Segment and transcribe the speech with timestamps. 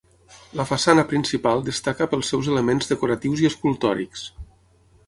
[0.59, 4.27] La façana principal destaca pels seus elements decoratius i escultòrics.